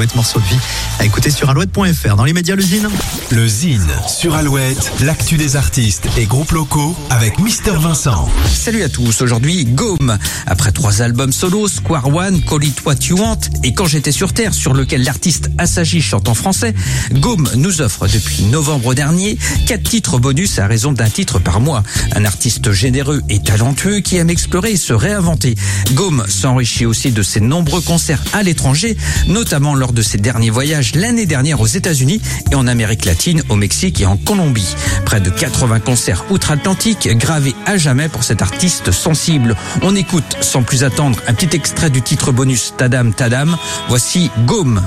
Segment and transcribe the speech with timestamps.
[0.00, 0.60] Alouette morceau de vie
[1.00, 2.14] à écouter sur alouette.fr.
[2.14, 2.88] Dans les médias, le Zine.
[3.32, 8.28] Le Zine sur Alouette, l'actu des artistes et groupes locaux avec Mister Vincent.
[8.46, 10.16] Salut à tous, aujourd'hui Gaume.
[10.46, 14.32] Après trois albums solo, Square One, Call It What You Want et Quand j'étais sur
[14.32, 16.74] Terre, sur lequel l'artiste Asagi chante en français,
[17.14, 19.36] Gaume nous offre depuis novembre dernier
[19.66, 21.82] quatre titres bonus à raison d'un titre par mois.
[22.14, 25.56] Un artiste généreux et talentueux qui aime explorer et se réinventer.
[25.94, 28.96] Gaume s'enrichit aussi de ses nombreux concerts à l'étranger,
[29.26, 32.20] notamment lors de ses derniers voyages l'année dernière aux États-Unis
[32.50, 34.74] et en Amérique latine, au Mexique et en Colombie.
[35.04, 39.56] Près de 80 concerts outre-Atlantique gravés à jamais pour cet artiste sensible.
[39.82, 43.56] On écoute sans plus attendre un petit extrait du titre bonus Tadam Tadam.
[43.88, 44.82] Voici Gaume.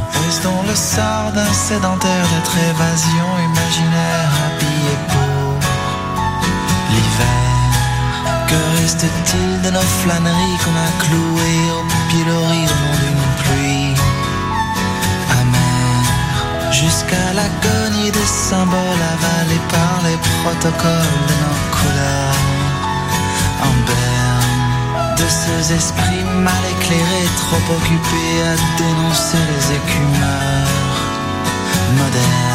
[6.89, 12.90] L'hiver Que reste-t-il de nos flâneries qu'on a clouées au pilori
[17.11, 22.35] Jusqu'à l'agonie des symboles avalés par les protocoles de nos couleurs
[23.61, 30.67] en berne de ces esprits mal éclairés, trop occupés à dénoncer les écumeurs
[31.97, 32.50] modernes.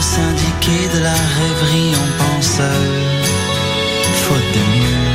[0.00, 2.84] Au syndiqué de la rêverie en penseur.
[4.22, 5.06] Faute de mieux,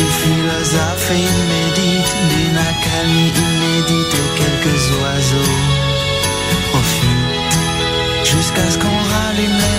[0.00, 5.54] il philosophe et il médite d'une accalmie inédite et quelques oiseaux
[6.70, 7.58] profitent
[8.32, 9.78] jusqu'à ce qu'on rallume les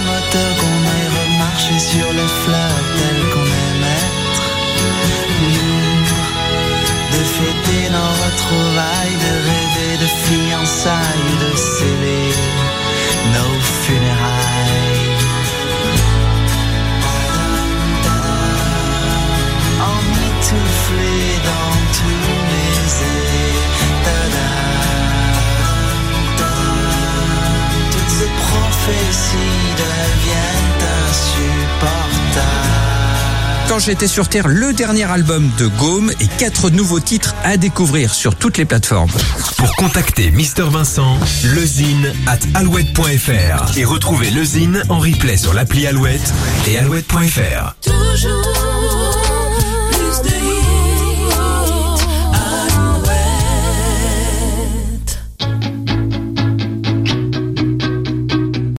[33.68, 38.14] Quand j'étais sur Terre, le dernier album de Gaume et quatre nouveaux titres à découvrir
[38.14, 39.12] sur toutes les plateformes.
[39.58, 41.18] Pour contacter Mister Vincent,
[41.54, 46.34] lezine at alouette.fr et retrouver le Zine en replay sur l'appli Alouette
[46.66, 47.76] et alouette.fr.
[47.82, 49.17] Toujours